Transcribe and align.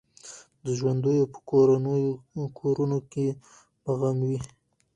د 0.65 0.65
ژوندیو 0.79 1.31
په 2.33 2.45
کورونو 2.69 2.97
کي 3.11 3.27
به 3.83 3.91
غم 3.99 4.17
وي 4.27 4.39